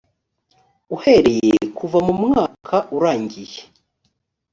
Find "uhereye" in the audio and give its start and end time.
0.95-1.57